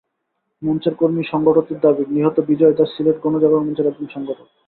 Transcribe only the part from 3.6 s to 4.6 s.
মঞ্চের একজন সংগঠক।